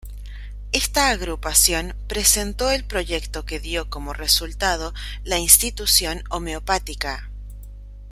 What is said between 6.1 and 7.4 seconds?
Homeopática.